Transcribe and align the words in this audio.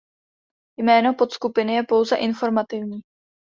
Jméno 0.79 1.13
podskupiny 1.13 1.73
je 1.73 1.83
pouze 1.83 2.15
informativní. 2.15 2.99